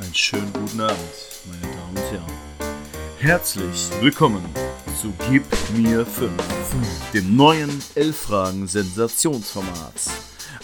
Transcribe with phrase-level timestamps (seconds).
[0.00, 0.98] Einen schönen guten Abend,
[1.46, 2.32] meine Damen und Herren.
[3.18, 4.42] Herzlich willkommen
[4.98, 5.44] zu Gib
[5.76, 6.32] mir 5,
[7.12, 9.92] dem neuen 11-Fragen-Sensationsformat.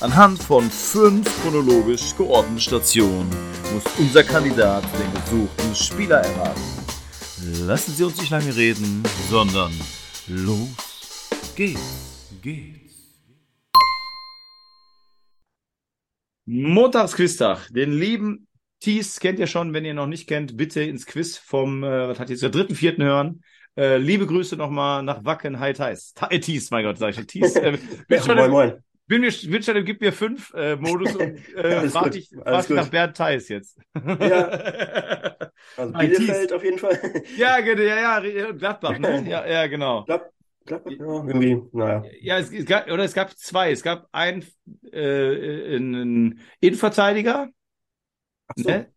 [0.00, 3.28] Anhand von fünf chronologisch geordneten Stationen
[3.74, 6.62] muss unser Kandidat den gesuchten Spieler erraten.
[7.66, 9.72] Lassen Sie uns nicht lange reden, sondern
[10.28, 10.70] los
[11.54, 12.86] geht's, geht's.
[16.46, 17.68] Montagsquiztag.
[17.74, 18.45] Den lieben
[18.86, 19.74] Thies kennt ihr schon.
[19.74, 22.76] Wenn ihr noch nicht kennt, bitte ins Quiz vom, äh, was hat jetzt der dritten,
[22.76, 23.42] vierten hören.
[23.76, 26.14] Äh, liebe Grüße nochmal nach Wacken, Hi Thais.
[26.30, 26.40] Äh,
[26.70, 27.26] mein Gott, sag ich.
[27.26, 27.56] Thies.
[27.66, 28.74] Äh, bin schon moin, moin.
[29.08, 32.30] bin mir, bin schon im Gib mir fünf äh, Modus und äh, warte gut, ich,
[32.36, 33.76] warte ich nach Bernd Thais jetzt.
[34.04, 35.34] Ja.
[35.76, 36.98] Also Bielefeld auf jeden Fall.
[37.36, 39.26] ja, genau, ja, ja, Gladbach, ne?
[39.28, 40.04] Ja, ja, genau.
[40.04, 40.30] Glaub,
[40.64, 42.04] glaub, ja, irgendwie, naja.
[42.20, 43.72] Ja, es, es gab, oder es gab zwei.
[43.72, 44.44] Es gab einen,
[44.92, 47.50] äh, einen Innenverteidiger,
[48.54, 48.68] so.
[48.68, 48.92] ne?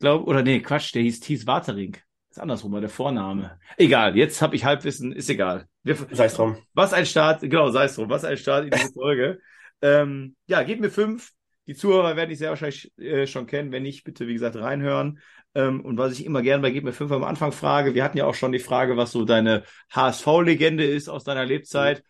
[0.00, 1.96] Glaub, oder nee, Quatsch, der hieß Thies Watering.
[2.30, 3.58] ist andersrum, war der Vorname.
[3.76, 5.66] Egal, jetzt habe ich Halbwissen, ist egal.
[5.84, 6.56] Sei es drum.
[6.74, 9.40] was ein Start, genau, sei es drum, was ein Start in diese Folge.
[9.82, 11.32] ähm, ja, gebt mir fünf.
[11.66, 13.72] Die Zuhörer werden ich sehr wahrscheinlich äh, schon kennen.
[13.72, 15.20] Wenn nicht, bitte, wie gesagt, reinhören.
[15.54, 18.16] Ähm, und was ich immer gerne bei Gib mir fünf am Anfang frage, wir hatten
[18.16, 22.04] ja auch schon die Frage, was so deine HSV-Legende ist aus deiner Lebzeit.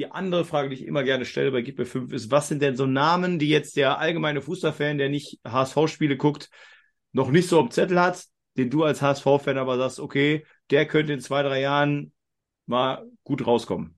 [0.00, 2.62] Die andere Frage, die ich immer gerne stelle bei Gib mir fünf, ist, was sind
[2.62, 6.48] denn so Namen, die jetzt der allgemeine Fußballfan, der nicht HSV-Spiele guckt,
[7.12, 8.24] noch nicht so am Zettel hat,
[8.56, 12.14] den du als HSV-Fan aber sagst, okay, der könnte in zwei, drei Jahren
[12.64, 13.94] mal gut rauskommen.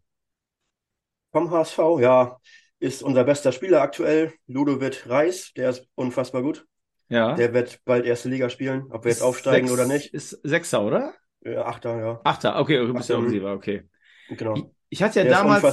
[1.31, 2.37] Vom HSV, ja,
[2.81, 5.53] ist unser bester Spieler aktuell, Ludovic Reis.
[5.57, 6.67] Der ist unfassbar gut.
[7.11, 7.37] Ja.
[7.37, 10.13] Der wird bald erste Liga spielen, ob wir jetzt Ist aufsteigen sechs- oder nicht.
[10.13, 11.15] Ist Sechser, oder?
[11.45, 12.21] Ja, Achter, ja.
[12.25, 13.85] Achter, okay, du bist ja offensiver, okay.
[14.31, 14.73] Genau.
[14.93, 15.65] Ich, hatte ja Der damals,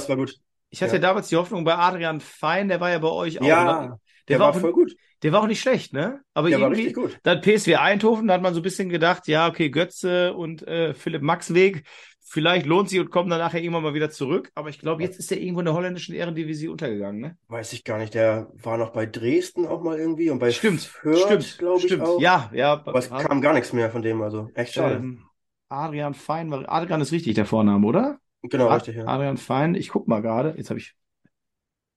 [0.70, 0.94] ich hatte ja.
[0.94, 0.98] ja.
[0.98, 3.46] damals die Hoffnung bei Adrian Fein, der war ja bei euch auch.
[3.46, 3.96] Ja, ne?
[4.28, 4.94] der, war war auch- voll gut.
[5.22, 6.22] Der war auch nicht schlecht, ne?
[6.32, 7.18] Aber Der war irgendwie, gut.
[7.24, 10.94] dann PSW Eindhoven, da hat man so ein bisschen gedacht, ja, okay, Götze und äh,
[10.94, 11.84] Philipp Maxweg,
[12.22, 14.50] vielleicht lohnt sich und kommt dann nachher irgendwann mal wieder zurück.
[14.54, 17.36] Aber ich glaube, jetzt ist er irgendwo in der holländischen Ehrendivisie untergegangen, ne?
[17.48, 18.14] Weiß ich gar nicht.
[18.14, 21.84] Der war noch bei Dresden auch mal irgendwie und bei Stimmt, Fürth, stimmt, glaube ich
[21.84, 22.04] stimmt.
[22.04, 22.18] auch.
[22.22, 22.72] Ja, ja.
[22.72, 24.94] Aber es kam gar nichts mehr von dem, also echt schade.
[24.94, 25.22] ähm,
[25.68, 28.18] Adrian Fein, war, Adrian ist richtig der Vorname, oder?
[28.42, 29.10] Genau, Ad- richtig, ja.
[29.10, 30.96] Adrian Fein, ich guck mal gerade, jetzt habe ich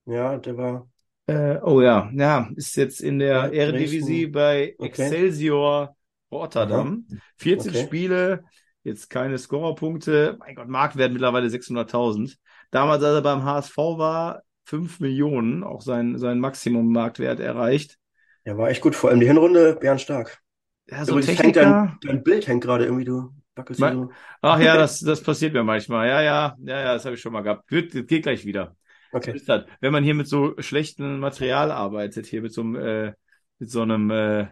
[0.06, 0.88] Ja, der war.
[1.26, 5.16] Äh, oh ja, ja, ist jetzt in der Ja, Eredivisie bei Okay.
[5.22, 5.96] Excelsior
[6.30, 7.06] Rotterdam.
[7.36, 7.74] 14 Okay.
[7.74, 8.44] Spiele,
[8.82, 10.36] jetzt keine Scorerpunkte.
[10.38, 12.38] Mein Gott, Marktwert mittlerweile 600.000.
[12.70, 17.98] Damals, als er beim HSV war, 5 Millionen, auch sein, sein Maximum-Marktwert erreicht.
[18.46, 20.42] Der war echt gut, vor allem die Hinrunde, Bernstark.
[20.86, 21.56] Ja, so Übrigens hängt Techniker.
[21.56, 24.10] dein, dein Bild hängt gerade irgendwie, du wackelst Mein- so.
[24.42, 26.08] Ach ja, das, das passiert mir manchmal.
[26.08, 27.70] Ja, ja, ja, ja, das habe ich schon mal gehabt.
[27.70, 28.76] Wird, geht gleich wieder.
[29.12, 29.40] Okay.
[29.46, 29.64] das?
[29.80, 33.12] Wenn man hier mit so schlechtem Material arbeitet, hier mit so einem, äh,
[33.58, 34.48] mit so einem äh,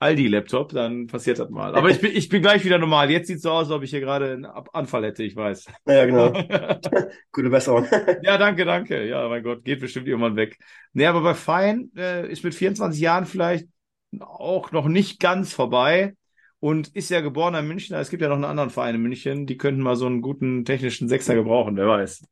[0.00, 1.74] Aldi-Laptop, dann passiert das mal.
[1.76, 3.10] Aber ich bin, ich bin gleich wieder normal.
[3.10, 5.66] Jetzt sieht so aus, als ob ich hier gerade einen Anfall hätte, ich weiß.
[5.84, 6.32] Naja, genau.
[7.32, 7.86] Gute Besserung.
[8.22, 9.06] ja, danke, danke.
[9.06, 10.58] Ja, mein Gott, geht bestimmt irgendwann weg.
[10.92, 13.68] Nee, aber bei Fein äh, ist mit 24 Jahren vielleicht
[14.20, 16.14] auch noch nicht ganz vorbei
[16.64, 17.98] und ist ja geborener Münchner.
[18.00, 20.64] Es gibt ja noch einen anderen Verein in München, die könnten mal so einen guten
[20.64, 22.26] technischen Sechser gebrauchen, wer weiß.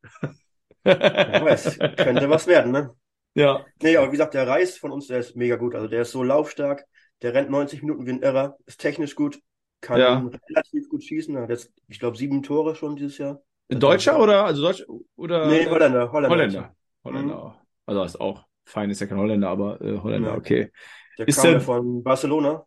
[0.84, 2.90] Wer weiß, könnte was werden, ne?
[3.34, 5.74] Ja, Nee, aber wie gesagt, der Reis von uns, der ist mega gut.
[5.74, 6.84] Also der ist so laufstark,
[7.20, 9.38] der rennt 90 Minuten wie ein Irrer, ist technisch gut,
[9.82, 10.30] kann Ja.
[10.50, 11.36] relativ gut schießen.
[11.38, 13.42] Hat jetzt, ich glaube, sieben Tore schon dieses Jahr.
[13.68, 14.84] Deutscher oder also Deutsch
[15.16, 16.30] oder Nee, Holländer, Holländer.
[16.36, 16.74] Holländer.
[17.04, 17.60] Holländer.
[17.86, 20.36] Also ist auch fein ist ja kein Holländer, aber äh, Holländer, Ja.
[20.36, 20.70] okay.
[21.18, 22.64] Der Ist kam der- von Barcelona,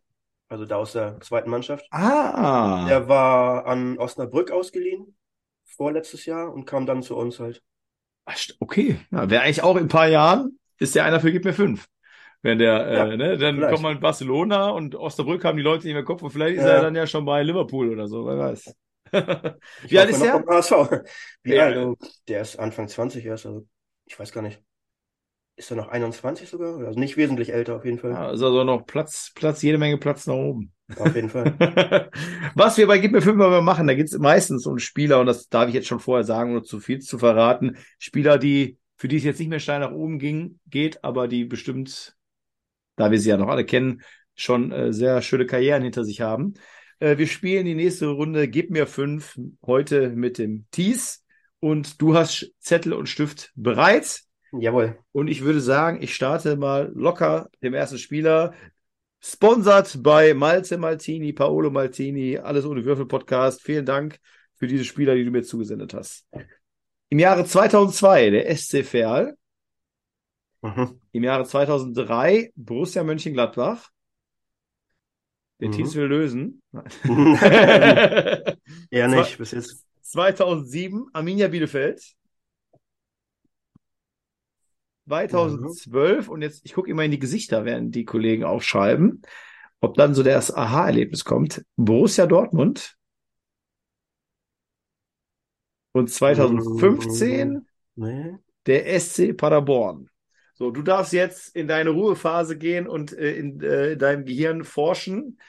[0.50, 1.86] also da aus der zweiten Mannschaft.
[1.92, 2.86] Ah.
[2.88, 5.16] Der war an Osnabrück ausgeliehen,
[5.66, 7.64] vorletztes Jahr, und kam dann zu uns halt.
[8.30, 9.00] St- Okay.
[9.12, 11.88] Ja, Wäre eigentlich auch in ein paar Jahren, ist der einer für Gib mir fünf.
[12.42, 13.72] Wenn der, Ja, äh, ne, dann vielleicht.
[13.72, 16.64] kommt man in Barcelona und Osnabrück haben die Leute nicht mehr Kopf und vielleicht ist
[16.64, 16.72] Ja.
[16.74, 18.76] er dann ja schon bei Liverpool oder so, wer weiß.
[19.88, 20.34] Wie alt ist er?
[20.34, 21.04] vom HSV.
[21.44, 21.64] Wie Ja.
[21.66, 21.78] alt?
[21.78, 21.96] Oh,
[22.28, 23.68] Der ist Anfang 20 erst, also
[24.06, 24.62] ich weiß gar nicht.
[25.58, 26.78] Ist er noch 21 sogar?
[26.86, 28.12] Also nicht wesentlich älter auf jeden Fall.
[28.12, 30.74] Ja, ist also noch Platz, Platz, jede Menge Platz nach oben.
[30.98, 31.56] Auf jeden Fall.
[32.56, 35.28] Was wir bei Gib mir fünf mal machen, da geht es meistens um Spieler, und
[35.28, 37.78] das darf ich jetzt schon vorher sagen, ohne zu viel zu verraten.
[38.00, 41.46] Spieler, die, für die es jetzt nicht mehr steil nach oben ging, geht, aber die
[41.46, 42.16] bestimmt,
[42.98, 44.02] da wir sie ja noch alle kennen,
[44.36, 46.56] schon äh, sehr schöne Karrieren hinter sich haben.
[47.00, 51.24] Äh, wir spielen die nächste Runde Gib mir fünf heute mit dem Tees
[51.60, 54.22] und du hast Zettel und Stift bereit.
[54.60, 54.98] Jawohl.
[55.12, 58.54] Und ich würde sagen, ich starte mal locker dem ersten Spieler.
[59.22, 63.62] Sponsert bei Malte Maltini, Paolo Maltini, alles ohne Würfel Podcast.
[63.62, 64.20] Vielen Dank
[64.56, 66.26] für diese Spieler, die du mir zugesendet hast.
[67.10, 69.36] Im Jahre 2002 der SC Verl,
[70.62, 71.00] Mhm.
[71.12, 73.90] im Jahre 2003 Borussia Mönchengladbach,
[75.62, 75.76] Den Mhm.
[75.76, 76.62] Teams will lösen.
[78.90, 79.86] Eher nicht, bis jetzt.
[80.02, 82.02] 2007 Arminia Bielefeld.
[85.08, 89.22] 2012 und jetzt, ich gucke immer in die Gesichter, während die Kollegen aufschreiben,
[89.80, 91.64] ob dann so das Aha-Erlebnis kommt.
[91.76, 92.96] Borussia Dortmund.
[95.92, 97.66] Und 2015
[97.96, 98.36] Nee.
[98.66, 100.10] der SC Paderborn.
[100.56, 105.40] So, du darfst jetzt in deine Ruhephase gehen und äh, in äh, deinem Gehirn forschen.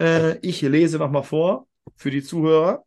[0.00, 2.84] Äh, ich lese nochmal vor für die Zuhörer.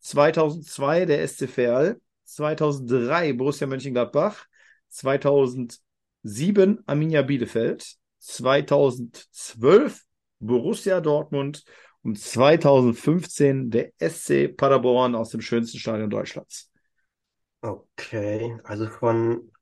[0.00, 4.46] 2002 der SC Verl, 2003 Borussia Mönchengladbach,
[4.92, 10.02] 2007 Arminia Bielefeld, 2012
[10.38, 11.64] Borussia Dortmund
[12.02, 16.70] und 2015 der SC Paderborn aus dem schönsten Stadion Deutschlands.
[17.62, 19.52] Okay, also von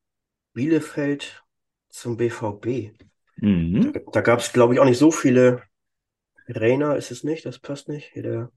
[0.55, 1.45] Bielefeld
[1.91, 2.93] zum BVB.
[3.37, 3.93] Mhm.
[3.93, 5.63] Da, da gab es, glaube ich, auch nicht so viele.
[6.49, 8.11] Rainer ist es nicht, das passt nicht.
[8.13, 8.53] Hier der,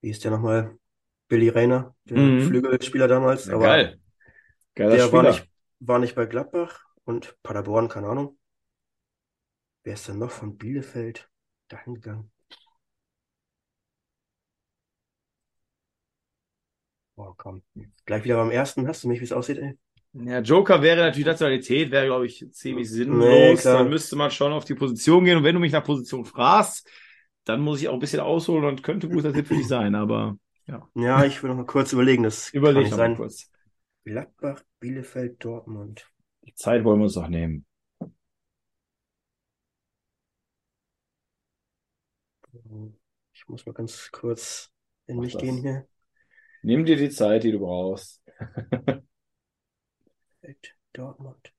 [0.00, 0.76] wie ist der nochmal?
[1.28, 2.40] Billy Rainer, der Mhm.
[2.48, 3.46] Flügelspieler damals.
[3.46, 4.00] Ja, aber geil.
[4.74, 5.30] Geiler der war Spieler.
[5.32, 5.50] nicht,
[5.86, 8.38] war nicht bei Gladbach und Paderborn, keine Ahnung.
[9.82, 11.30] Wer ist denn noch von Bielefeld
[11.68, 12.30] dahin gegangen?
[17.16, 17.62] Boah, komm.
[18.06, 18.86] Gleich wieder beim ersten.
[18.88, 19.76] Hast du mich, wie es aussieht, ey?
[20.12, 23.56] Ja, Joker wäre natürlich Nationalität, wäre, glaube ich, ziemlich Nee, sinnlos.
[23.56, 23.76] klar.
[23.78, 25.36] Dann müsste man schon auf die Position gehen.
[25.38, 26.88] Und wenn du mich nach Position fragst,
[27.44, 29.94] dann muss ich auch ein bisschen ausholen und könnte ein guter Tipp für dich sein.
[29.96, 30.36] Aber
[30.94, 32.22] Ja, ich will noch mal kurz überlegen.
[32.22, 33.12] Das kann überleg nicht noch mal sein.
[33.12, 33.50] kurz.
[34.04, 36.10] Gladbach, Bielefeld, Dortmund.
[36.46, 37.66] Die Zeit wollen wir uns doch nehmen.
[43.32, 44.72] Ich muss mal ganz kurz
[45.06, 45.42] in Mach mich das.
[45.42, 45.86] gehen hier.
[46.62, 48.22] Nimm dir die Zeit, die du brauchst.
[50.40, 51.52] Bielefeld, Dortmund.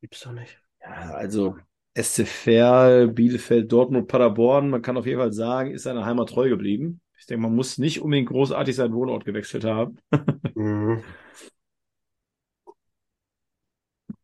[0.00, 0.58] Gibt's doch nicht.
[0.80, 1.56] Ja, also
[1.94, 6.48] SC Verl, Bielefeld, Dortmund, Paderborn, man kann auf jeden Fall sagen, ist seiner Heimat treu
[6.48, 7.00] geblieben.
[7.18, 9.98] Ich denke, man muss nicht unbedingt großartig seinen Wohnort gewechselt haben.
[10.56, 11.02] Mhm.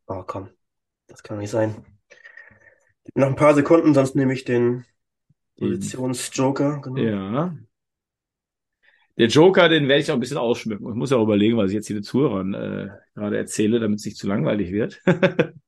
[0.06, 0.48] Oh, komm.
[1.08, 1.84] Das kann nicht sein.
[3.14, 4.86] Noch ein paar Sekunden, sonst nehme ich den
[5.58, 6.80] Positionsjoker.
[6.80, 6.96] Genau.
[6.98, 7.54] Ja.
[9.18, 10.88] Der Joker, den werde ich auch ein bisschen ausschmücken.
[10.88, 13.98] Ich muss ja auch überlegen, was ich jetzt hier den Zuhörern äh, gerade erzähle, damit
[13.98, 15.02] es nicht zu langweilig wird.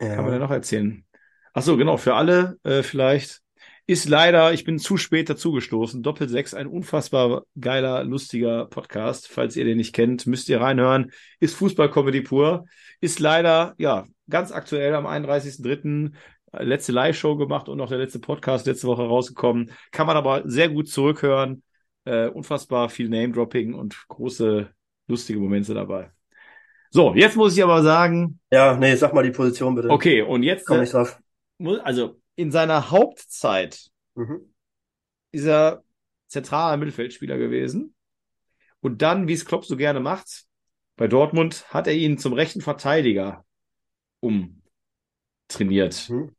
[0.00, 0.16] Ja.
[0.16, 1.06] Kann man ja noch erzählen.
[1.52, 3.43] Ach so, genau, für alle äh, vielleicht.
[3.86, 6.02] Ist leider, ich bin zu spät dazugestoßen.
[6.02, 9.28] Doppel 6, ein unfassbar geiler, lustiger Podcast.
[9.28, 11.12] Falls ihr den nicht kennt, müsst ihr reinhören.
[11.38, 12.64] Ist Fußball-Comedy pur.
[13.02, 16.12] Ist leider, ja, ganz aktuell am 31.03.
[16.52, 19.70] äh, letzte Live-Show gemacht und noch der letzte Podcast letzte Woche rausgekommen.
[19.92, 21.62] Kann man aber sehr gut zurückhören.
[22.06, 24.70] Äh, unfassbar viel Name-Dropping und große,
[25.08, 26.10] lustige Momente dabei.
[26.90, 29.90] So, jetzt muss ich aber sagen, Ja, nee, sag mal die Position bitte.
[29.90, 31.18] okay, und jetzt Komm äh, nicht drauf.
[31.82, 34.52] also in seiner Hauptzeit Mhm.
[35.32, 35.82] ist er
[36.28, 37.94] zentraler Mittelfeldspieler gewesen.
[38.80, 40.44] Und dann, wie es Klopp so gerne macht,
[40.96, 43.44] bei Dortmund hat er ihn zum rechten Verteidiger
[44.20, 46.08] umtrainiert.
[46.08, 46.34] Mhm.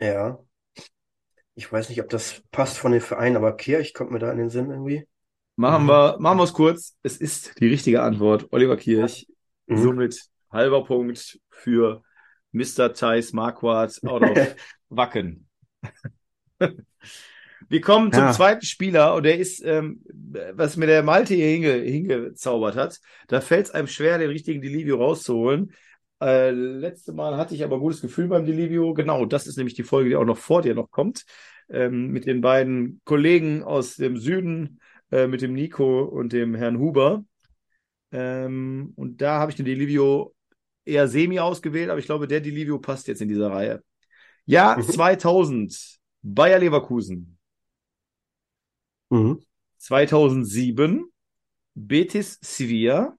[0.00, 0.38] Ja.
[1.54, 4.38] Ich weiß nicht, ob das passt von den Vereinen, aber Kirch kommt mir da in
[4.38, 5.06] den Sinn irgendwie.
[5.56, 5.88] Machen Mhm.
[5.88, 6.96] wir, machen wir es kurz.
[7.02, 8.52] Es ist die richtige Antwort.
[8.52, 9.26] Oliver Kirch.
[9.66, 9.78] Mhm.
[9.78, 10.20] Somit
[10.50, 12.02] halber Punkt für
[12.56, 12.92] Mr.
[12.92, 14.56] Thijs Marquardt out of
[14.88, 15.46] Wacken.
[17.68, 18.32] Wir kommen zum Ja.
[18.32, 20.02] zweiten Spieler und der ist, ähm,
[20.52, 23.00] was mir der Malte hier hinge, hingezaubert hat.
[23.28, 25.72] Da fällt es einem schwer, den richtigen Delivio rauszuholen.
[26.20, 28.94] Äh, letzte Mal hatte ich aber ein gutes Gefühl beim Delivio.
[28.94, 31.24] Genau, das ist nämlich die Folge, die auch noch vor dir noch kommt.
[31.68, 36.78] Ähm, mit den beiden Kollegen aus dem Süden, äh, mit dem Nico und dem Herrn
[36.78, 37.24] Huber.
[38.12, 40.34] Ähm, und da habe ich den Delivio
[40.86, 43.82] eher semi ausgewählt, aber ich glaube, der Delivio passt jetzt in dieser Reihe.
[44.46, 44.84] Jahr Mhm.
[44.84, 47.38] 2000, Bayer Leverkusen.
[49.10, 49.38] Mhm.
[49.78, 51.10] 2007,
[51.74, 53.16] Betis Sevilla.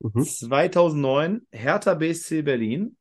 [0.00, 0.24] Mhm.
[0.24, 2.96] 2009, Hertha BSC Berlin.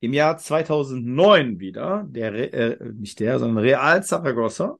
[0.00, 4.78] Im Jahr 2009 wieder, der, äh, nicht der, sondern Real Zaragoza.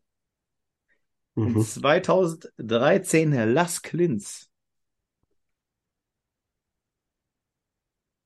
[1.35, 1.63] Und Mhm.
[1.63, 4.51] 2013 Las Klins.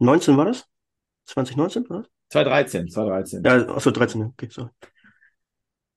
[0.00, 0.66] 19 war das?
[1.26, 2.07] 2019, oder?
[2.30, 3.45] 2013, 2013.
[3.45, 4.71] Ja, achso, 13, okay, so.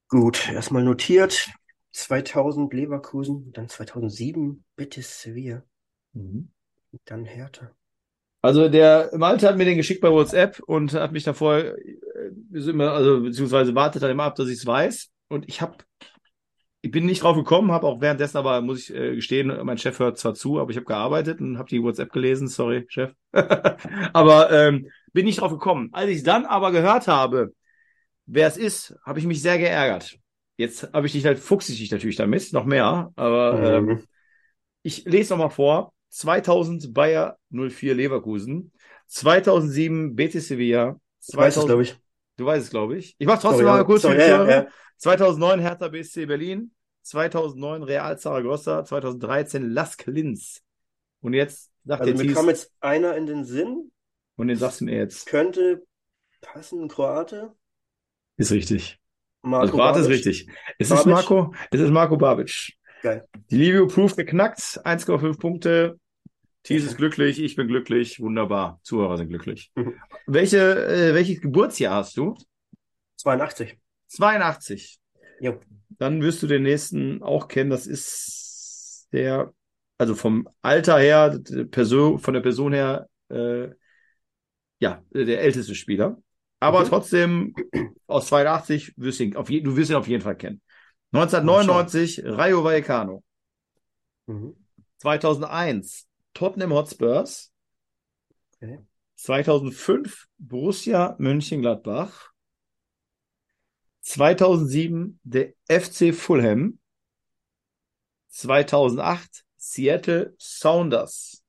[0.09, 1.49] Gut, erstmal notiert.
[1.91, 5.63] 2000 Leverkusen, dann 2007 Betis Sevilla,
[6.13, 6.51] Mhm.
[7.05, 7.71] dann Hertha.
[8.41, 13.21] Also der Malte hat mir den geschickt bei WhatsApp und hat mich davor, äh, also
[13.21, 15.11] beziehungsweise wartet dann immer ab, dass ich es weiß.
[15.29, 15.77] Und ich habe,
[16.93, 20.17] bin nicht drauf gekommen, habe auch währenddessen aber, muss ich äh, gestehen, mein Chef hört
[20.17, 22.47] zwar zu, aber ich habe gearbeitet und habe die WhatsApp gelesen.
[22.47, 23.11] Sorry, Chef.
[23.33, 25.89] aber ähm, bin nicht drauf gekommen.
[25.91, 27.53] Als ich dann aber gehört habe,
[28.25, 30.17] wer es ist, habe ich mich sehr geärgert.
[30.55, 33.89] Jetzt habe ich dich halt, fuchs ich dich natürlich damit, noch mehr, aber Mhm.
[33.89, 34.03] ähm,
[34.83, 35.93] ich lese noch mal vor.
[36.09, 38.71] 2000 Bayer 04 Leverkusen,
[39.07, 41.95] 2007 Betis Sevilla, Ich weiß es, 2000 glaube ich.
[42.37, 43.15] Du weißt es, glaube ich.
[43.17, 44.67] Ich mache trotzdem Sorry, mal kurz Sorry, ja, ja.
[44.97, 46.71] 2009 Hertha BSC Berlin,
[47.03, 50.63] 2009 Real Zaragoza, 2013 Las Klins.
[51.21, 53.91] Und jetzt sagt Also mir Thies, kam jetzt einer in den Sinn,
[54.35, 55.25] und den sagst du mir jetzt.
[55.27, 55.85] könnte
[56.41, 57.53] passen, Kroate.
[58.37, 58.99] Ist richtig.
[59.41, 60.17] Marco Also Kroate ist Babic.
[60.25, 60.47] richtig.
[60.79, 61.13] Es ist Babic?
[61.13, 62.73] Marco, es ist Marco Babic.
[63.01, 63.27] Geil.
[63.51, 65.99] Die Livio Proof geknackt, 1,5 Punkte.
[66.63, 68.79] Thies ist glücklich, ich bin glücklich, wunderbar.
[68.83, 69.71] Zuhörer sind glücklich.
[69.75, 69.99] Mhm.
[70.25, 72.35] Welche, äh, welches Geburtsjahr hast du?
[73.17, 73.77] 82.
[74.07, 74.97] 82.
[75.41, 75.59] Jo.
[75.99, 77.69] Dann wirst du den nächsten auch kennen.
[77.69, 79.53] Das ist der,
[79.97, 83.69] also vom Alter her, der Person, von der Person her, äh,
[84.79, 86.17] ja, der älteste Spieler.
[86.59, 86.89] Aber Mhm.
[86.89, 87.55] trotzdem
[88.07, 90.61] aus 82 wirst du ihn auf je, du wirst ihn auf jeden Fall kennen.
[91.11, 93.23] 1999 Rayo Vallecano.
[94.27, 94.53] Mhm.
[94.97, 97.51] 2001 Tottenham Hotspurs.
[98.61, 98.79] Okay.
[99.15, 102.32] 2005 Borussia Mönchengladbach.
[104.03, 106.79] 2007 der FC Fulham.
[108.29, 111.43] 2008 Seattle Sounders.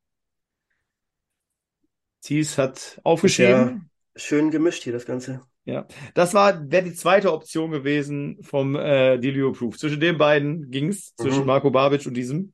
[2.22, 3.90] Thies hat aufgeschrieben.
[4.16, 5.42] Schön gemischt hier das Ganze.
[6.14, 9.78] Das war wäre die zweite Option gewesen vom äh, Delio Proof.
[9.78, 11.46] Zwischen den beiden ging's, zwischen Mhm.
[11.46, 12.52] Marco Babic und diesem.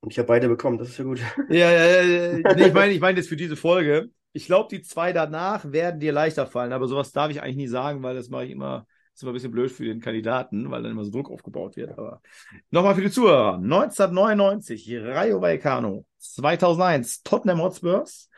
[0.00, 1.20] Und ich habe beide bekommen, das ist ja gut.
[1.48, 4.10] Ja, ja, ja, nee, ich meine, ich meine jetzt für diese Folge.
[4.32, 7.68] Ich glaube, die zwei danach werden dir leichter fallen, aber sowas darf ich eigentlich nie
[7.68, 10.82] sagen, weil das mache ich immer, ist immer ein bisschen blöd für den Kandidaten, weil
[10.82, 11.90] dann immer so Druck aufgebaut wird.
[11.98, 12.22] Aber
[12.70, 13.54] nochmal für die Zuhörer.
[13.54, 18.30] 1999 Rayo Vallecano, 2001 Tottenham Hotspurs,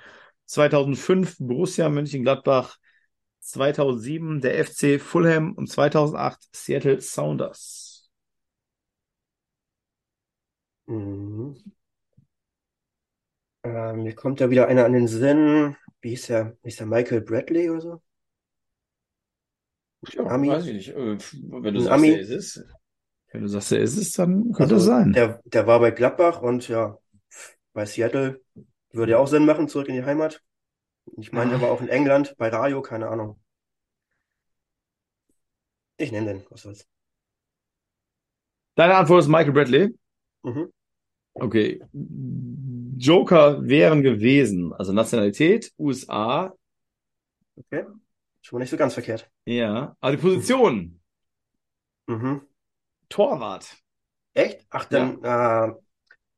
[0.47, 2.77] 2005 Borussia Mönchengladbach,
[3.41, 8.11] 2007 der FC Fulham und 2008 Seattle Sounders.
[10.87, 11.55] Mhm.
[13.63, 15.77] Äh, mir kommt da wieder einer an den Sinn.
[16.01, 16.57] Wie hieß der?
[16.65, 18.03] Hieß der Michael Bradley oder so?
[20.13, 20.49] Ja, Ami?
[20.49, 20.89] weiß ich nicht.
[20.91, 22.09] Äh, Wenn du sagst, Ami?
[22.09, 22.65] er ist es,
[23.33, 25.15] wenn du sagst, er ist es, dann könnte Also, es sein.
[25.15, 26.99] Der, der war bei Gladbach und ja,
[27.75, 28.43] bei Seattle
[28.93, 30.43] würde ja auch Sinn machen, zurück in die Heimat.
[31.19, 33.41] Ich meine, der war auch in England, bei Rayo, keine Ahnung.
[35.97, 36.87] Ich nenne den, was soll's.
[38.77, 39.95] Deine Antwort ist Michael Bradley.
[40.45, 40.71] Mhm.
[41.41, 41.81] Okay.
[42.97, 46.55] Joker wären gewesen, also Nationalität, USA,
[47.59, 47.85] Okay.
[48.47, 49.31] Schon mal nicht so ganz verkehrt.
[49.47, 51.01] ja, aber die Position,
[52.07, 52.43] Mhm.
[53.09, 53.67] Torwart.
[54.35, 54.67] Echt?
[54.69, 55.73] Ach, dann, äh,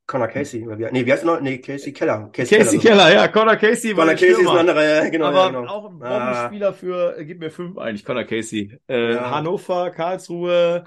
[0.07, 0.65] Connor Casey.
[0.65, 1.41] Oder wie, nee, wie heißt noch?
[1.41, 2.31] Nee, Casey Keller.
[2.33, 2.79] Casey so.
[2.79, 4.61] Keller, ja, Conor Casey Connor Casey ist ein Stürmer.
[4.61, 5.67] anderer, ja, genau, aber ja, genau.
[5.69, 6.19] auch ein Ah.
[6.35, 8.79] Bombenspieler für, äh, gib mir fünf eigentlich, Conor Casey.
[8.89, 9.31] Äh, Ja.
[9.33, 10.85] Hannover, Karlsruhe,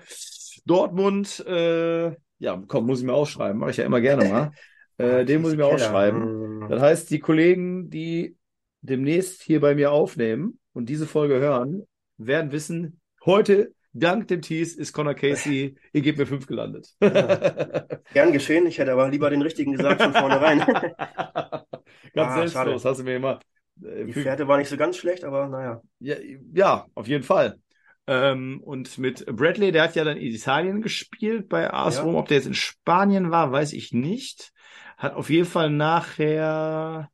[0.66, 4.52] Dortmund, äh, ja, komm, muss ich mir aufschreiben, mache ich ja immer gerne mal.
[4.98, 5.90] äh, den muss ich mir Casey Keller.
[5.90, 6.70] aufschreiben.
[6.70, 8.38] Das heißt, die Kollegen, die
[8.82, 11.84] demnächst hier bei mir aufnehmen und diese Folge hören,
[12.18, 16.94] werden wissen, heute, dank dem Tees, ist Conor Casey, ihr gebt mir fünf gelandet.
[17.00, 20.60] Gern geschehen, ich hätte aber lieber den richtigen gesagt von vornherein.
[22.14, 23.40] Ganz Ah, selbstlos, hast du mir immer.
[23.84, 25.82] äh, Die Fährte war nicht so ganz schlecht, aber naja.
[26.00, 26.16] Ja,
[26.54, 27.60] ja, auf jeden Fall.
[28.08, 32.04] Ähm, und mit Bradley, der hat ja dann in Italien gespielt bei AS Ja.
[32.04, 32.16] Rom.
[32.16, 34.52] Ob der jetzt in Spanien war, weiß ich nicht.
[34.98, 37.10] Hat auf jeden Fall nachher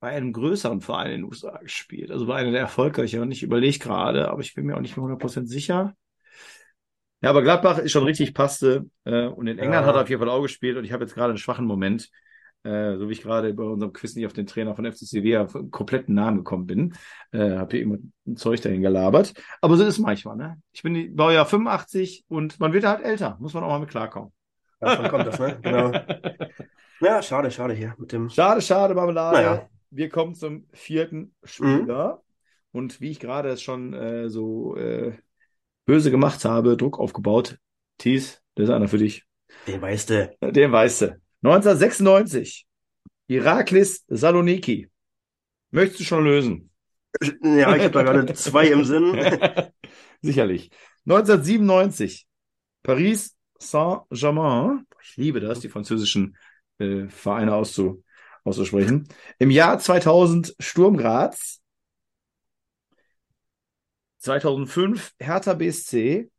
[0.00, 2.10] bei einem größeren Verein in den USA gespielt.
[2.10, 3.30] Also bei einer der erfolgreicheren.
[3.30, 5.94] Ich überlege gerade, aber ich bin mir auch nicht mehr 100% sicher.
[7.22, 8.86] Ja, aber Gladbach ist schon richtig passte.
[9.04, 9.86] Äh, und in England Ja.
[9.88, 10.78] hat er auf jeden Fall auch gespielt.
[10.78, 12.08] Und ich habe jetzt gerade einen schwachen Moment.
[12.62, 15.46] Äh, so wie ich gerade bei unserem Quiz nicht auf den Trainer von FC Sevilla
[15.70, 16.94] kompletten Namen gekommen bin.
[17.32, 19.34] Äh, habe hier immer ein Zeug dahin gelabert.
[19.60, 20.60] Aber so ist es manchmal, ne?
[20.72, 23.36] Ich bin Baujahr 85 und man wird halt älter.
[23.40, 24.32] Muss man auch mal mit klarkommen.
[24.78, 25.58] Davon kommt das, ne?
[25.62, 25.92] Genau.
[27.02, 28.28] Ja, schade, schade hier mit dem.
[28.28, 29.36] Schade, schade, Marmelade.
[29.38, 29.69] Naja.
[29.90, 32.22] Wir kommen zum vierten Spieler.
[32.72, 35.12] Und wie ich gerade es schon äh, so äh,
[35.84, 37.58] böse gemacht habe, Druck aufgebaut.
[37.98, 39.24] Thies, das ist einer für dich.
[39.66, 40.36] Den weißt du.
[40.40, 41.06] Den weißt du.
[41.42, 42.66] 1996.
[43.26, 44.88] Iraklis Saloniki.
[45.70, 46.70] Möchtest du schon lösen?
[47.42, 49.12] Ja, ich habe da gerade zwei im Sinn.
[50.22, 50.70] Sicherlich.
[51.06, 52.26] 1997.
[52.82, 54.86] Paris Saint-Germain.
[55.02, 56.36] Ich liebe das, die französischen
[56.78, 58.04] äh, Vereine auszu,
[58.44, 59.08] auszusprechen.
[59.38, 61.60] Im Jahr 2000 Sturm Graz.
[64.18, 66.30] 2005 Hertha BSC.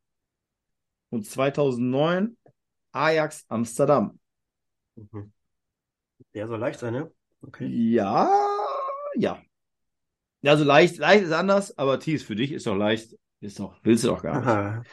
[1.09, 2.37] und 2009
[2.91, 4.19] Ajax Amsterdam.
[4.95, 5.31] Mhm.
[6.33, 7.11] Der soll leicht sein, ne?
[7.41, 7.67] Okay.
[7.67, 8.29] Ja,
[9.15, 9.41] ja.
[10.43, 14.03] Also leicht, leicht ist anders, aber Thies, für dich ist doch leicht, ist doch, willst
[14.03, 14.47] du doch gar nicht.
[14.47, 14.83] Aha.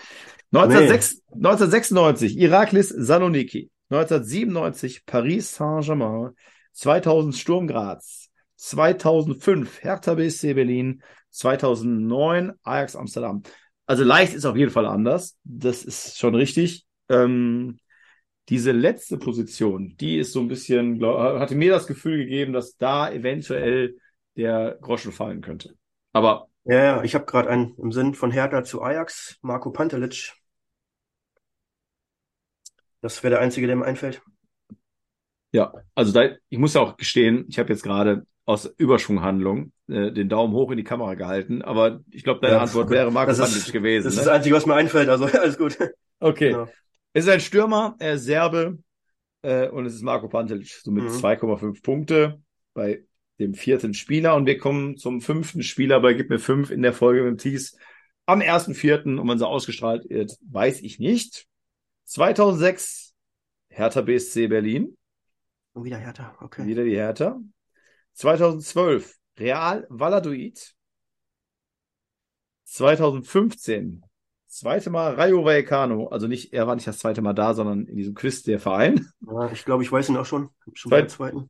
[0.53, 6.35] 1906, 1996 Iraklis Saloniki, 1997 Paris Saint-Germain,
[6.73, 13.43] 2000 Sturm Graz, 2005 Hertha BSC Berlin, 2009 Ajax Amsterdam.
[13.87, 16.85] Also leicht ist auf jeden Fall anders, das ist schon richtig.
[17.09, 17.79] Ähm,
[18.49, 22.77] diese letzte Position, die ist so ein bisschen, glaub, hatte mir das Gefühl gegeben, dass
[22.77, 23.97] da eventuell
[24.37, 25.75] der Groschen fallen könnte.
[26.13, 30.35] Aber Ja, ich habe gerade einen im Sinn von Hertha zu Ajax, Marco Pantelic.
[33.01, 34.23] Das wäre der einzige, der mir einfällt.
[35.59, 40.12] Ja, also da, ich muss ja auch gestehen, ich habe jetzt gerade aus Überschwunghandlung äh,
[40.12, 43.15] den Daumen hoch in die Kamera gehalten, aber ich glaube, deine Ja, Antwort wäre ist-
[43.15, 44.05] Pantelic gewesen.
[44.05, 44.25] Das ist ne?
[44.27, 45.77] das Einzige, was mir einfällt, also alles gut.
[46.21, 46.50] Okay.
[46.53, 46.69] Genau.
[47.12, 48.79] Es ist ein Stürmer, er ist Serbe
[49.43, 51.09] äh, und es ist Marco Pantelic, somit Mhm.
[51.09, 52.41] 2,5 Punkte
[52.75, 53.05] bei
[53.41, 54.35] dem vierten Spieler.
[54.37, 57.38] Und wir kommen zum fünften Spieler bei Gib mir fünf in der Folge mit dem
[57.38, 57.77] Thies
[58.27, 59.19] am 1.4.
[59.19, 61.47] Und wann sie ausgestrahlt wird, weiß ich nicht.
[62.05, 63.15] 2006
[63.71, 64.97] Hertha BSC Berlin,
[65.79, 66.67] Und wieder Hertha, okay.
[66.67, 67.39] wieder die Hertha.
[68.15, 70.75] 2012 Real Valladolid.
[72.65, 74.03] 2015
[74.49, 77.97] zweite Mal Rayo Vallecano, also nicht, er war nicht das zweite Mal da, sondern in
[77.97, 79.07] diesem Quiz der Verein.
[79.21, 80.49] Ja, ich glaube, ich weiß ihn auch schon.
[80.75, 81.37] Schon beim zweiten.
[81.39, 81.49] Aber-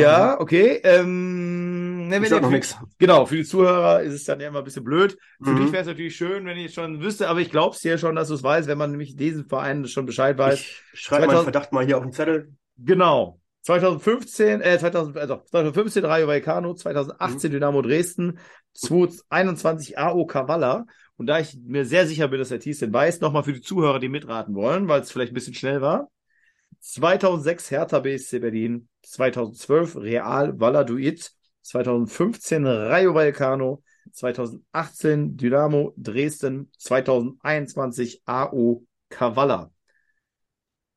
[0.00, 0.80] ja, okay.
[0.82, 2.76] Ähm, ne, wenn ihr- noch nichts.
[2.98, 5.16] Genau, für die Zuhörer ist es dann ja immer ein bisschen blöd.
[5.40, 5.56] Für Mhm.
[5.62, 7.96] dich wäre es natürlich schön, wenn ich es schon wüsste, aber ich glaube es dir
[7.96, 10.58] schon, dass du es weißt, wenn man nämlich diesen Verein schon Bescheid weiß.
[10.58, 12.52] Ich schreibe meinen 2000 Verdacht mal hier auf den Zettel.
[12.78, 13.40] Genau.
[13.62, 18.38] 2015, äh, 2000, also 2015 Rayo Vallecano, 2018 Dynamo Dresden,
[18.74, 20.86] 2021 AO Kavala.
[21.16, 23.60] Und da ich mir sehr sicher bin, dass der Thies den weiß, nochmal für die
[23.60, 26.10] Zuhörer, die mitraten wollen, weil es vielleicht ein bisschen schnell war.
[26.80, 31.30] 2006 Hertha BSC Berlin, 2012 Real Valladolid,
[31.62, 39.70] 2015 Rayo Vallecano, 2018 Dynamo Dresden, 2021 AO Kavala.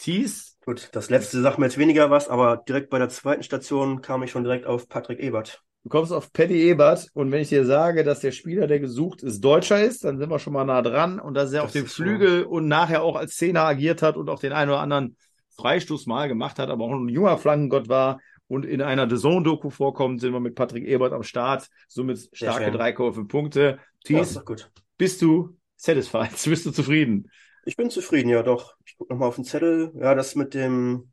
[0.02, 4.02] Thies, Gut, das letzte sagt mir jetzt weniger was, aber direkt bei der zweiten Station
[4.02, 5.64] kam ich schon direkt auf Patrick Ebert.
[5.84, 9.24] Du kommst auf Paddy Ebert und wenn ich dir sage, dass der Spieler, der gesucht
[9.24, 11.72] ist, Deutscher ist, dann sind wir schon mal nah dran und dass er Das auf
[11.72, 12.04] dem ist so.
[12.04, 15.18] Flügel und nachher auch als Zehner agiert hat und auch den einen oder anderen
[15.58, 19.72] Freistoß mal gemacht hat, aber auch ein junger Flankengott war und in einer The Zone-Doku
[19.72, 22.70] vorkommt, sind wir mit Patrick Ebert am Start, somit starke.
[22.72, 23.80] 3,5 Punkte.
[24.08, 24.72] Ja, Thies, gut.
[24.98, 26.32] bist du satisfied?
[26.46, 27.30] Bist du zufrieden?
[27.66, 28.76] Ich bin zufrieden, ja doch.
[28.86, 29.92] Ich gucke nochmal auf den Zettel.
[29.96, 31.12] Ja, das mit dem.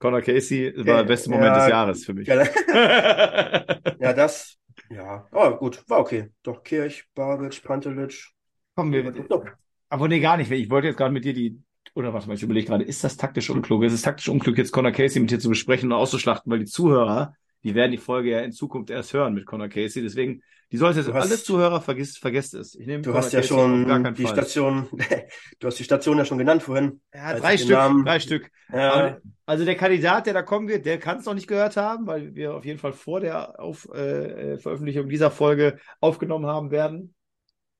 [0.00, 2.28] Conor Casey war der beste Moment Ja, des Jahres für mich.
[4.00, 4.56] Ja, das.
[4.90, 6.28] Ja, oh, gut, war okay.
[6.42, 8.28] Doch, Kirch, Babic, Pantelic.
[8.74, 9.44] Kommen wir, Doch.
[9.88, 10.50] Aber nee, gar nicht.
[10.50, 11.60] Ich wollte jetzt gerade mit dir die,
[11.94, 13.82] oder warte mal, ich überlege gerade, ist das taktisch unklug?
[13.82, 16.66] Ist es taktisch unklug, jetzt Conor Casey mit dir zu besprechen und auszuschlachten, weil die
[16.66, 20.02] Zuhörer, die werden die Folge ja in Zukunft erst hören mit Conor Casey.
[20.02, 22.74] Deswegen, die sollte jetzt hast- alle Zuhörer vergisst, vergesst es.
[22.74, 24.32] Ich nehme Du Conor hast ja Casey gar schon die Fall.
[24.34, 24.88] Station,
[25.58, 27.00] du hast die Station ja schon genannt vorhin.
[27.12, 28.50] Ja, drei Stück, Namen- drei Stück.
[28.72, 32.06] Ja, also der Kandidat, der da kommen wird, der kann es noch nicht gehört haben,
[32.06, 36.70] weil wir auf jeden Fall vor der auf, äh, äh, Veröffentlichung dieser Folge aufgenommen haben
[36.70, 37.14] werden.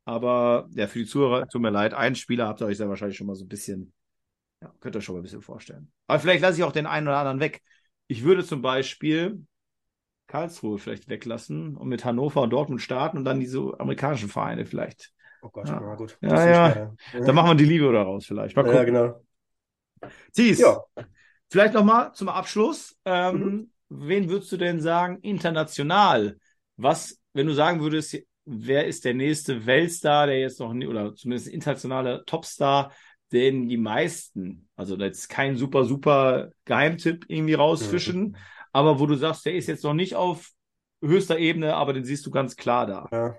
[0.07, 3.19] Aber ja, für die Zuhörer, tut mir leid, einen Spieler habt ihr euch sehr wahrscheinlich
[3.19, 3.93] schon mal so ein bisschen,
[4.63, 5.93] ja, könnt ihr euch schon mal ein bisschen vorstellen.
[6.07, 7.61] Aber vielleicht lasse ich auch den einen oder anderen weg.
[8.07, 9.45] Ich würde zum Beispiel
[10.29, 15.13] Karlsruhe vielleicht weglassen und mit Hannover und Dortmund starten und dann diese amerikanischen Vereine vielleicht.
[15.43, 15.95] oh Gott, Ja.
[15.97, 16.17] gut.
[16.21, 16.95] Ja, ja.
[17.27, 18.57] Da machen wir die Liebe daraus vielleicht.
[18.57, 19.21] Mal Ja, genau.
[20.33, 20.81] Thies, Ja,
[21.51, 22.97] Vielleicht nochmal zum Abschluss.
[23.05, 23.71] Ähm, Mhm.
[23.91, 26.37] Wen würdest du denn sagen, international?
[26.77, 31.15] Was, wenn du sagen würdest, wer ist der nächste Weltstar, der jetzt noch, nie, oder
[31.15, 32.93] zumindest internationaler Topstar,
[33.33, 38.37] den die meisten, also da ist kein super, super Geheimtipp irgendwie rausfischen,
[38.79, 40.51] aber wo du sagst, der ist jetzt noch nicht auf
[41.03, 43.09] höchster Ebene, aber den siehst du ganz klar da.
[43.13, 43.37] ja.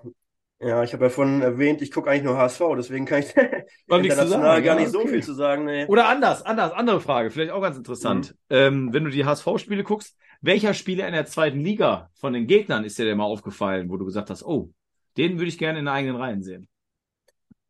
[0.62, 3.34] Ja, ich habe ja vorhin erwähnt, ich gucke eigentlich nur HSV, deswegen kann ich
[3.86, 5.08] international sagen, gar ja, nicht so okay.
[5.08, 5.64] viel zu sagen.
[5.64, 5.86] Nee.
[5.86, 8.34] Oder anders, anders, andere Frage, vielleicht auch ganz interessant.
[8.50, 12.84] Ähm, wenn du die HSV-Spiele guckst, welcher Spieler in der zweiten Liga von den Gegnern
[12.84, 14.70] ist dir denn mal aufgefallen, wo du gesagt hast, oh,
[15.16, 16.68] den würde ich gerne in den eigenen Reihen sehen?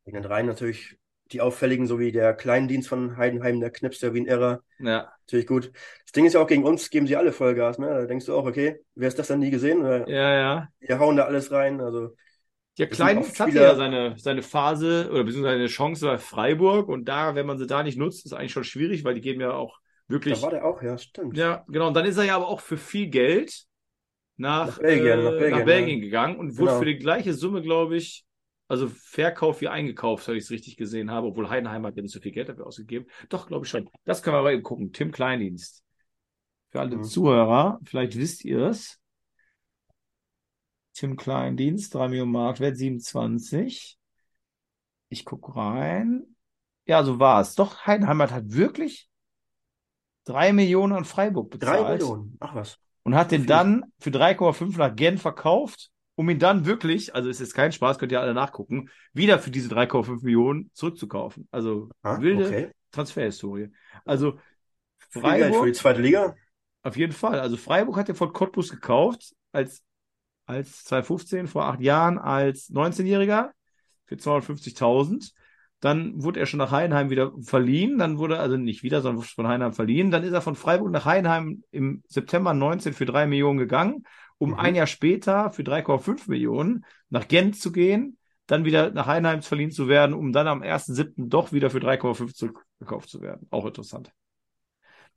[0.04, 0.98] In den Reihen natürlich
[1.32, 5.46] die auffälligen, so wie der Kleindienst von Heidenheim, der Knips, der Wien Errer, Ja, natürlich
[5.46, 5.72] gut.
[6.04, 7.86] Das Ding ist ja auch, gegen uns geben sie alle Vollgas, ne?
[7.88, 9.80] Da denkst du auch, okay, wer ist das denn nie gesehen?
[9.80, 10.72] Oder ja, ja.
[10.80, 12.16] wir hauen da alles rein, also
[12.78, 17.34] Ja, Kleindienst hatte ja seine, seine Phase oder beziehungsweise eine Chance bei Freiburg und da,
[17.34, 19.78] wenn man sie da nicht nutzt, ist eigentlich schon schwierig, weil die geben ja auch
[20.08, 20.38] wirklich.
[20.38, 21.36] da war der auch, ja, stimmt.
[21.36, 21.88] Ja, genau.
[21.88, 23.64] Und dann ist er ja aber auch für viel Geld
[24.36, 26.04] nach, Nach Belgien, äh, nach Belgien, nach Belgien ja.
[26.06, 26.78] gegangen und wurde Genau.
[26.78, 28.24] für die gleiche Summe, glaube ich,
[28.70, 32.12] Also Verkauf wie eingekauft, wenn ich es richtig gesehen habe, obwohl Heidenheim hat ja nicht
[32.12, 33.06] so viel Geld dafür ausgegeben.
[33.28, 33.90] Doch, glaube ich schon.
[34.04, 34.92] Das können wir mal eben gucken.
[34.92, 35.82] Tim Kleindienst.
[36.70, 37.02] Für alle Mhm.
[37.02, 39.00] Zuhörer, vielleicht wisst ihr es.
[40.92, 43.98] Tim Kleindienst, 3 Millionen Marktwert, 27.
[45.08, 46.36] Ich gucke rein.
[46.86, 47.56] Ja, so war es.
[47.56, 49.08] Doch, Heidenheim hat halt wirklich
[50.26, 52.36] 3 Millionen an Freiburg Drei bezahlt Millionen.
[52.38, 52.78] Ach was.
[53.02, 57.40] und hat den dann für 3,5 nach Genf verkauft, um ihn dann wirklich, also es
[57.40, 61.48] ist kein Spaß, könnt ihr alle nachgucken, wieder für diese 3,5 Millionen zurückzukaufen.
[61.50, 62.70] Also Ah, wilde okay.
[62.92, 63.70] Transferhistorie.
[64.04, 64.42] Also Geld
[65.08, 66.34] für die Freiburg, zweite Liga.
[66.82, 67.40] auf jeden Fall.
[67.40, 69.82] Also Freiburg hat er von Cottbus gekauft, als,
[70.44, 73.52] als 2015, vor acht Jahren, als 19-Jähriger
[74.04, 75.32] für 250.000.
[75.80, 77.96] Dann wurde er schon nach Heidenheim wieder verliehen.
[77.96, 80.10] Dann wurde, also nicht wieder, sondern von Heidenheim verliehen.
[80.10, 84.04] Dann ist er von Freiburg nach Heidenheim im September 19 für drei Millionen gegangen,
[84.40, 84.58] um Mhm.
[84.58, 89.70] ein Jahr später für 3,5 Millionen nach Gent zu gehen, dann wieder nach Heidenheim verliehen
[89.70, 91.28] zu werden, um dann am 1.7.
[91.28, 93.46] doch wieder für 3,5 zurückgekauft zu werden.
[93.50, 94.10] Auch interessant.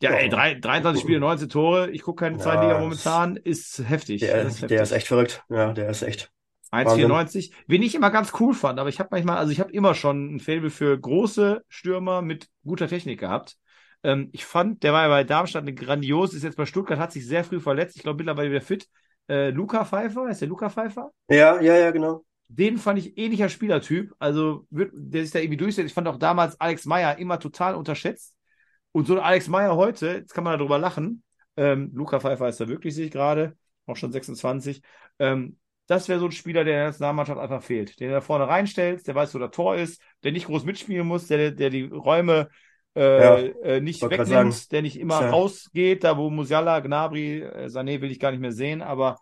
[0.02, 0.18] Ja, Ja.
[0.18, 1.90] ey, drei, 23 Spiele, 19 Tore.
[1.92, 3.36] Ich gucke keine Ja, zweite Liga das- momentan.
[3.38, 4.20] Ist heftig.
[4.22, 4.82] Der, ist der heftig.
[4.82, 5.44] ist echt verrückt.
[5.50, 6.32] Ja, der ist echt.
[6.72, 7.54] 1,94.
[7.68, 10.36] Wen ich immer ganz cool fand, aber ich habe manchmal, also ich habe immer schon
[10.36, 13.58] ein Faible für große Stürmer mit guter Technik gehabt.
[14.04, 17.12] Ähm, ich fand, der war ja bei Darmstadt eine grandios, ist jetzt bei Stuttgart, hat
[17.14, 17.96] sich sehr früh verletzt.
[17.96, 18.88] Ich glaube mittlerweile wieder fit.
[19.30, 21.12] Äh, Luca Pfeiffer, ist der Luca Pfeiffer?
[21.30, 22.26] Ja, ja, ja, genau.
[22.48, 25.88] Den fand ich ähnlicher Spielertyp, also der sich da irgendwie durchsetzt.
[25.88, 28.36] Ich fand auch damals Alex Meyer immer total unterschätzt.
[28.92, 31.24] Und so ein Alex Meyer heute, jetzt kann man darüber lachen.
[31.58, 33.58] Ähm, Luca Pfeiffer ist da wirklich, sehe ich gerade,
[33.88, 34.82] auch schon 26.
[35.20, 35.58] Ähm,
[35.88, 38.00] das wäre so ein Spieler, der in der Nationalmannschaft einfach fehlt.
[38.00, 41.08] Den du da vorne reinstellst, der weiß, wo der Tor ist, der nicht groß mitspielen
[41.08, 42.50] muss, der, der die Räume
[42.96, 44.68] äh, Ja, äh, nicht wegnimmt, sagen.
[44.72, 45.30] der nicht immer Tja.
[45.32, 49.18] rausgeht, da wo Musiala, Gnabry, äh, Sané will ich gar nicht mehr sehen, aber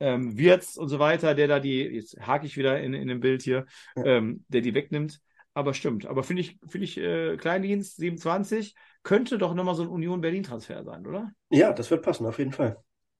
[0.00, 3.20] ähm, Wirtz und so weiter, der da die, jetzt hake ich wieder in, in dem
[3.20, 3.64] Bild hier,
[3.96, 4.04] Ja.
[4.04, 5.20] ähm, der die wegnimmt.
[5.56, 6.06] Aber stimmt.
[6.06, 10.82] Aber finde ich, finde ich, äh, Kleindienst 27 könnte doch nochmal so ein Union Berlin-Transfer
[10.82, 11.30] sein, oder?
[11.50, 12.76] Ja, das wird passen, auf jeden Fall.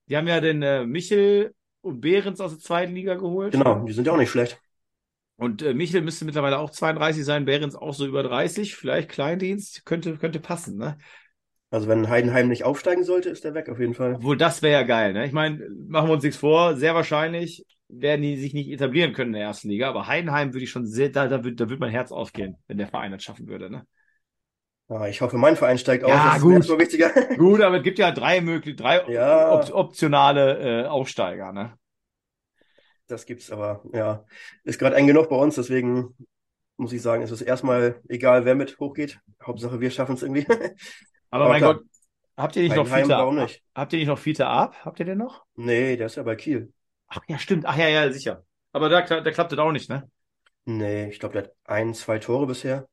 [0.07, 3.53] Die haben ja den äh, Michel und Behrens aus der zweiten Liga geholt.
[3.53, 4.59] Genau, die sind ja auch nicht schlecht.
[5.37, 8.75] Und äh, Michel müsste mittlerweile auch 32 sein, Behrens auch so über 30.
[8.75, 10.97] Vielleicht Kleindienst könnte, könnte passen, ne?
[11.71, 14.15] Also wenn Heidenheim nicht aufsteigen sollte, ist der weg, auf jeden Fall.
[14.15, 15.25] Obwohl, das wäre ja geil, ne?
[15.25, 19.29] Ich meine, machen wir uns nichts vor, sehr wahrscheinlich werden die sich nicht etablieren können
[19.29, 21.79] in der ersten Liga, aber Heidenheim würde ich schon sehr, da, da, würde, da würde
[21.79, 23.85] mein Herz aufgehen, wenn der Verein das schaffen würde, ne?
[24.87, 26.11] Ja, ich hoffe, mein Verein steigt auf.
[26.11, 26.53] Ja, das ist gut.
[26.53, 27.11] erstmal wichtiger.
[27.37, 29.51] Gut, aber es gibt ja drei mögliche, drei Ja.
[29.51, 31.73] op optionale äh, Aufsteiger, ne?
[33.07, 34.25] Das gibt's aber, ja.
[34.63, 36.15] Ist gerade eng genug bei uns, deswegen
[36.77, 39.19] muss ich sagen, ist es erstmal egal, wer mit hochgeht.
[39.43, 40.45] Hauptsache, wir schaffen es irgendwie.
[41.29, 41.75] Aber Aber mein klar.
[41.75, 41.85] Gott,
[42.37, 43.43] habt ihr nicht noch warum Ab?
[43.43, 43.63] nicht?
[43.75, 44.83] Habt ihr nicht noch Fiete Ab?
[44.85, 45.45] Habt ihr den noch?
[45.55, 46.71] Nee, der ist ja bei Kiel.
[47.07, 47.65] Ach ja, stimmt.
[47.65, 48.43] Ach ja, ja, sicher.
[48.71, 50.09] Aber da, da klappt das auch nicht, ne?
[50.65, 52.87] Nee, ich glaube, der hat ein, zwei Tore bisher.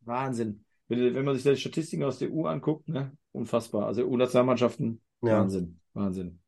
[0.00, 0.64] Wahnsinn.
[0.88, 3.16] Wenn, wenn man sich die Statistiken aus der EU anguckt, ne?
[3.32, 3.86] Unfassbar.
[3.86, 6.40] Also EU-Nationalmannschaften, Ja, Wahnsinn, Wahnsinn.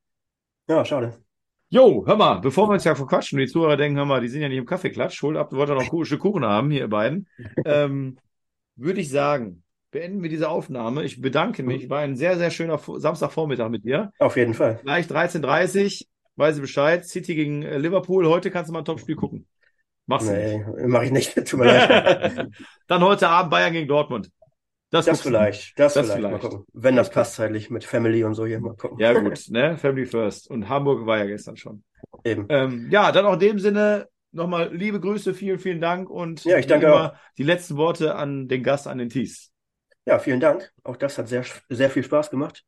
[0.68, 1.22] ja, schade.
[1.72, 4.28] Jo, hör mal, bevor wir uns ja verquatschen und die Zuhörer denken, hör mal, die
[4.28, 6.88] sind ja nicht im Kaffeeklatsch, holt ab, wollt ihr noch Stück Kuchen haben, hier ihr
[6.88, 7.28] beiden,
[7.64, 8.18] ähm,
[8.74, 11.04] würde ich sagen, beenden wir diese Aufnahme.
[11.04, 14.12] Ich bedanke mich, war ein sehr, sehr schöner Vo- Samstagvormittag mit dir.
[14.18, 14.80] Auf jeden Fall.
[14.82, 19.14] Gleich 13.30 weiß ich Bescheid, City gegen äh, Liverpool, heute kannst du mal ein Topspiel
[19.14, 19.46] gucken.
[20.06, 20.66] Machst du nicht.
[20.76, 21.34] Nee, mache ich nicht.
[21.46, 22.48] Tut mir leid.
[22.88, 24.28] Dann heute Abend Bayern gegen Dortmund.
[24.90, 25.78] Das, Das vielleicht.
[25.78, 26.22] Das, Das vielleicht.
[26.22, 26.42] Mal vielleicht.
[26.42, 26.66] gucken.
[26.72, 28.60] Wenn das passt zeitlich mit Family und so hier.
[28.60, 28.98] Mal gucken.
[28.98, 29.76] Ja, gut, ne?
[29.78, 30.50] Family First.
[30.50, 31.84] Und Hamburg war ja gestern schon.
[32.24, 32.46] Eben.
[32.48, 36.58] Ähm, ja, dann auch in dem Sinne nochmal liebe Grüße, vielen, vielen Dank und Ja,
[36.58, 39.52] ich danke immer die letzten Worte an den Gast, an den Thies.
[40.06, 40.72] Ja, vielen Dank.
[40.82, 42.64] Auch das hat sehr, sehr viel Spaß gemacht.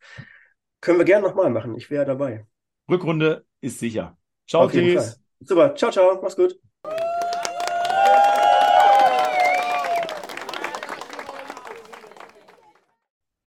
[0.81, 1.75] Können wir gerne nochmal machen.
[1.77, 2.47] Ich wäre dabei.
[2.89, 4.17] Rückrunde ist sicher.
[4.49, 5.15] Ciao, Auf jeden Thies.
[5.15, 5.17] Fall.
[5.41, 5.75] Super.
[5.75, 6.21] Ciao, ciao.
[6.23, 6.72] Mach's gut.